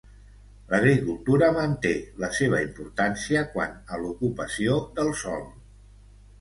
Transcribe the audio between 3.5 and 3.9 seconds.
quant